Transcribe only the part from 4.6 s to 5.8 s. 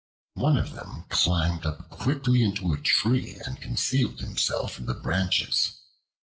in the branches.